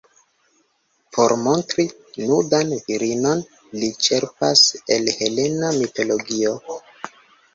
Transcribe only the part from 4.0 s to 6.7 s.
ĉerpas el Helena mitologio.